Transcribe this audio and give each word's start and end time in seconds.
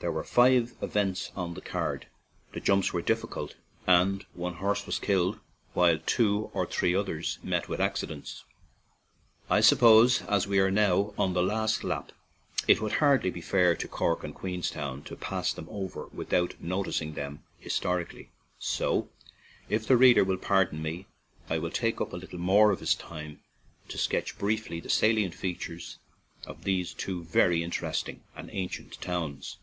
There 0.00 0.10
were 0.10 0.24
five 0.24 0.72
events 0.80 1.30
on 1.36 1.52
the 1.52 1.60
card; 1.60 2.06
the 2.54 2.60
jumps 2.60 2.90
were 2.90 3.02
difficult, 3.02 3.56
and 3.86 4.24
one 4.32 4.54
horse 4.54 4.86
was 4.86 4.98
killed, 4.98 5.38
while 5.74 5.98
two 5.98 6.50
or 6.54 6.64
three 6.64 6.94
others 6.94 7.38
met 7.42 7.68
with 7.68 7.82
accidents. 7.82 8.44
I 9.50 9.60
suppose 9.60 10.22
as 10.22 10.46
we 10.46 10.58
are 10.58 10.70
now 10.70 11.12
on 11.18 11.34
the 11.34 11.42
last 11.42 11.84
lap, 11.84 12.12
it 12.66 12.80
would 12.80 12.92
hardly 12.92 13.28
be 13.28 13.42
fair 13.42 13.76
to 13.76 13.86
Cork 13.88 14.24
and 14.24 14.34
Queens 14.34 14.70
town 14.70 15.02
to 15.02 15.16
pass 15.16 15.52
them 15.52 15.68
over 15.70 16.06
without 16.14 16.58
noticing 16.58 17.12
them 17.12 17.44
historically, 17.58 18.30
so, 18.58 19.10
if 19.68 19.86
the 19.86 19.98
reader 19.98 20.24
will 20.24 20.38
pardon 20.38 20.80
me, 20.80 21.08
I 21.50 21.58
will 21.58 21.70
take 21.70 22.00
up 22.00 22.14
a 22.14 22.16
little 22.16 22.38
more 22.40 22.70
of 22.70 22.80
his 22.80 22.94
time 22.94 23.40
to 23.88 23.98
sketch 23.98 24.38
briefly 24.38 24.80
the 24.80 24.88
salient 24.88 25.34
feat 25.34 25.60
ures 25.60 25.98
of 26.46 26.64
these 26.64 26.94
two 26.94 27.22
very 27.22 27.62
interesting 27.62 28.22
and 28.34 28.48
ancient 28.54 28.98
towns. 29.02 29.58